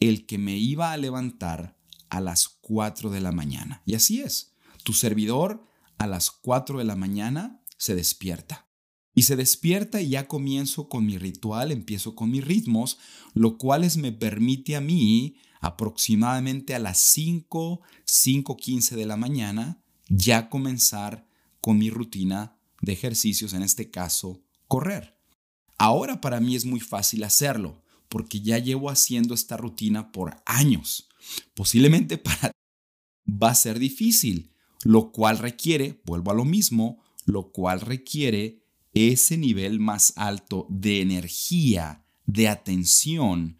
[0.00, 1.76] el que me iba a levantar
[2.08, 3.82] a las 4 de la mañana.
[3.86, 4.54] Y así es,
[4.84, 5.66] tu servidor
[5.98, 8.66] a las 4 de la mañana se despierta.
[9.14, 12.98] Y se despierta y ya comienzo con mi ritual, empiezo con mis ritmos,
[13.32, 20.50] lo cual me permite a mí aproximadamente a las 5, 5.15 de la mañana ya
[20.50, 21.26] comenzar
[21.60, 25.18] con mi rutina de ejercicios, en este caso, correr.
[25.78, 31.08] Ahora para mí es muy fácil hacerlo, porque ya llevo haciendo esta rutina por años.
[31.54, 32.52] Posiblemente para
[33.28, 34.52] va a ser difícil,
[34.84, 38.62] lo cual requiere, vuelvo a lo mismo, lo cual requiere
[38.94, 43.58] ese nivel más alto de energía, de atención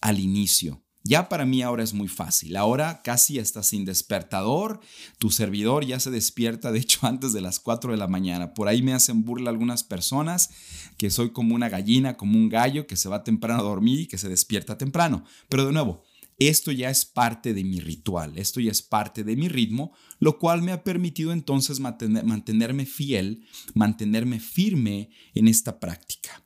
[0.00, 0.83] al inicio.
[1.06, 2.56] Ya para mí ahora es muy fácil.
[2.56, 4.80] Ahora casi está sin despertador.
[5.18, 8.54] Tu servidor ya se despierta, de hecho, antes de las 4 de la mañana.
[8.54, 10.48] Por ahí me hacen burla algunas personas
[10.96, 14.06] que soy como una gallina, como un gallo que se va temprano a dormir y
[14.06, 15.24] que se despierta temprano.
[15.50, 16.04] Pero de nuevo,
[16.38, 20.38] esto ya es parte de mi ritual, esto ya es parte de mi ritmo, lo
[20.38, 26.42] cual me ha permitido entonces mantenerme fiel, mantenerme firme en esta práctica.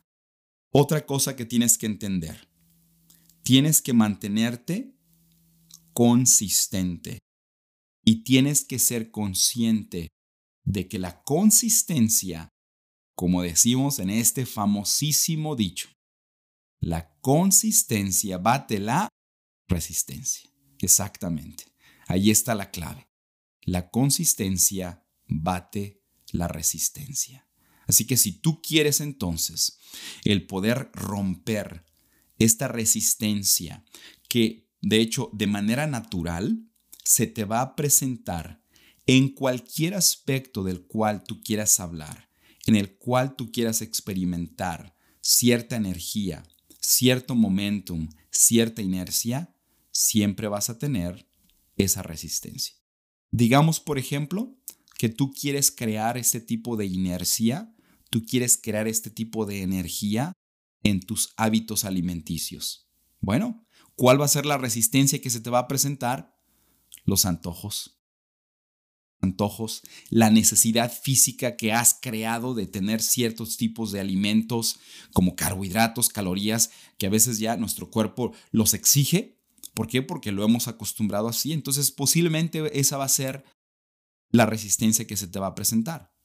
[0.72, 2.48] Otra cosa que tienes que entender
[3.48, 4.94] tienes que mantenerte
[5.94, 7.20] consistente
[8.04, 10.08] y tienes que ser consciente
[10.66, 12.50] de que la consistencia,
[13.16, 15.88] como decimos en este famosísimo dicho,
[16.78, 19.08] la consistencia bate la
[19.66, 20.50] resistencia.
[20.80, 21.64] Exactamente.
[22.06, 23.08] Ahí está la clave.
[23.62, 27.48] La consistencia bate la resistencia.
[27.86, 29.78] Así que si tú quieres entonces
[30.24, 31.87] el poder romper
[32.38, 33.84] esta resistencia
[34.28, 36.64] que de hecho de manera natural
[37.04, 38.62] se te va a presentar
[39.06, 42.28] en cualquier aspecto del cual tú quieras hablar,
[42.66, 46.42] en el cual tú quieras experimentar cierta energía,
[46.80, 49.54] cierto momentum, cierta inercia,
[49.90, 51.26] siempre vas a tener
[51.76, 52.76] esa resistencia.
[53.30, 54.56] Digamos, por ejemplo,
[54.98, 57.74] que tú quieres crear este tipo de inercia,
[58.10, 60.32] tú quieres crear este tipo de energía
[60.82, 62.88] en tus hábitos alimenticios.
[63.20, 63.66] Bueno,
[63.96, 66.36] ¿cuál va a ser la resistencia que se te va a presentar?
[67.04, 68.00] Los antojos.
[69.20, 74.78] Antojos, la necesidad física que has creado de tener ciertos tipos de alimentos
[75.12, 79.42] como carbohidratos, calorías, que a veces ya nuestro cuerpo los exige.
[79.74, 80.02] ¿Por qué?
[80.02, 81.52] Porque lo hemos acostumbrado así.
[81.52, 83.44] Entonces posiblemente esa va a ser
[84.30, 86.17] la resistencia que se te va a presentar.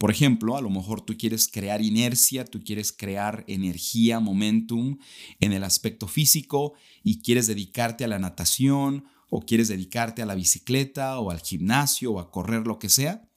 [0.00, 4.96] Por ejemplo, a lo mejor tú quieres crear inercia, tú quieres crear energía, momentum
[5.40, 6.72] en el aspecto físico
[7.04, 12.12] y quieres dedicarte a la natación o quieres dedicarte a la bicicleta o al gimnasio
[12.12, 13.28] o a correr lo que sea.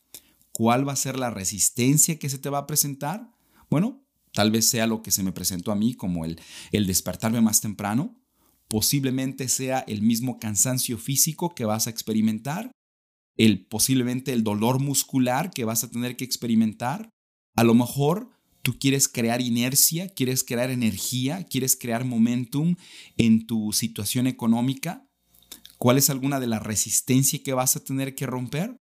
[0.54, 3.30] ¿Cuál va a ser la resistencia que se te va a presentar?
[3.70, 4.02] Bueno,
[4.32, 6.40] tal vez sea lo que se me presentó a mí como el,
[6.72, 8.16] el despertarme más temprano.
[8.70, 12.72] Posiblemente sea el mismo cansancio físico que vas a experimentar
[13.38, 17.10] el posiblemente el dolor muscular que vas a tener que experimentar.
[17.56, 18.30] A lo mejor
[18.62, 22.76] tú quieres crear inercia, quieres crear energía, quieres crear momentum
[23.18, 25.06] en tu situación económica.
[25.78, 28.78] ¿Cuál es alguna de la resistencia que vas a tener que romper?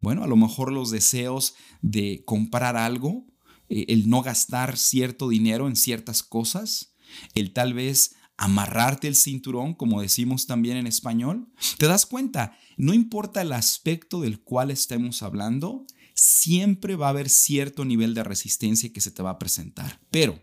[0.00, 3.26] Bueno, a lo mejor los deseos de comprar algo,
[3.68, 6.94] eh, el no gastar cierto dinero en ciertas cosas,
[7.34, 11.52] el tal vez amarrarte el cinturón, como decimos también en español.
[11.76, 12.56] ¿Te das cuenta?
[12.76, 15.84] No importa el aspecto del cual estemos hablando,
[16.14, 20.00] siempre va a haber cierto nivel de resistencia que se te va a presentar.
[20.10, 20.40] Pero,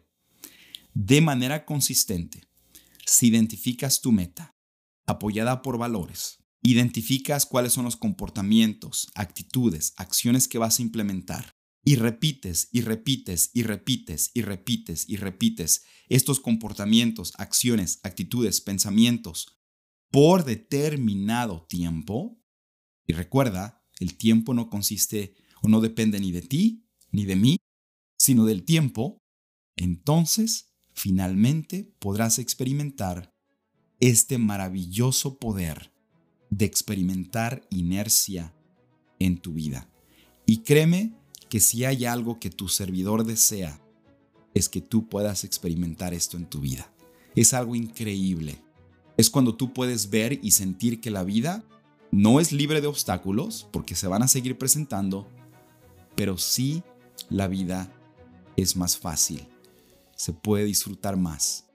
[0.93, 2.43] de manera consistente,
[3.06, 4.56] si identificas tu meta,
[5.08, 11.55] apoyada por valores, identificas cuáles son los comportamientos, actitudes, acciones que vas a implementar,
[11.86, 19.60] y repites y repites y repites y repites y repites estos comportamientos, acciones, actitudes, pensamientos
[20.10, 22.42] por determinado tiempo,
[23.08, 27.58] y recuerda, el tiempo no consiste o no depende ni de ti ni de mí,
[28.18, 29.20] sino del tiempo,
[29.76, 33.32] entonces finalmente podrás experimentar
[34.00, 35.94] este maravilloso poder
[36.50, 38.56] de experimentar inercia
[39.20, 39.90] en tu vida.
[40.46, 41.16] Y créeme
[41.56, 43.80] que si hay algo que tu servidor desea,
[44.53, 46.93] es que tú puedas experimentar esto en tu vida.
[47.34, 48.62] Es algo increíble.
[49.16, 51.64] Es cuando tú puedes ver y sentir que la vida
[52.12, 55.30] no es libre de obstáculos, porque se van a seguir presentando,
[56.14, 56.84] pero sí
[57.30, 57.89] la vida
[58.58, 59.47] es más fácil.
[60.18, 61.70] Se puede disfrutar más.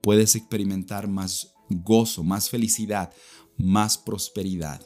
[0.00, 3.12] Puedes experimentar más gozo, más felicidad,
[3.58, 4.80] más prosperidad.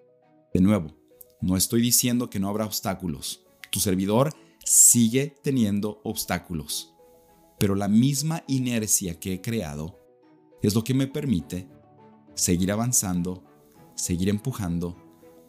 [0.52, 0.92] De nuevo,
[1.40, 6.94] no estoy diciendo que no habrá obstáculos tu servidor sigue teniendo obstáculos,
[7.58, 9.98] pero la misma inercia que he creado
[10.62, 11.68] es lo que me permite
[12.34, 13.42] seguir avanzando,
[13.94, 14.96] seguir empujando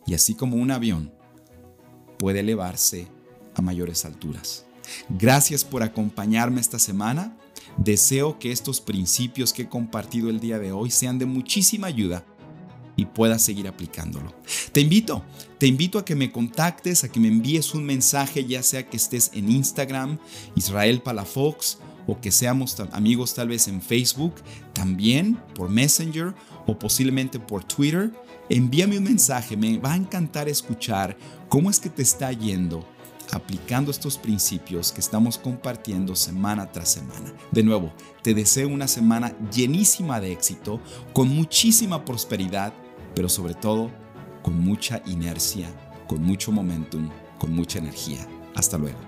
[0.05, 1.13] y así como un avión
[2.17, 3.07] puede elevarse
[3.55, 4.65] a mayores alturas.
[5.09, 7.37] Gracias por acompañarme esta semana.
[7.77, 12.25] Deseo que estos principios que he compartido el día de hoy sean de muchísima ayuda
[13.01, 14.33] y puedas seguir aplicándolo.
[14.71, 15.23] Te invito,
[15.57, 18.97] te invito a que me contactes, a que me envíes un mensaje, ya sea que
[18.97, 20.19] estés en Instagram,
[20.55, 24.35] Israel Palafox, o que seamos amigos tal vez en Facebook,
[24.73, 26.33] también por Messenger
[26.65, 28.11] o posiblemente por Twitter.
[28.49, 32.85] Envíame un mensaje, me va a encantar escuchar cómo es que te está yendo
[33.31, 37.33] aplicando estos principios que estamos compartiendo semana tras semana.
[37.51, 40.81] De nuevo, te deseo una semana llenísima de éxito,
[41.13, 42.73] con muchísima prosperidad,
[43.15, 43.89] pero sobre todo
[44.41, 45.69] con mucha inercia,
[46.07, 48.27] con mucho momentum, con mucha energía.
[48.55, 48.99] Hasta luego.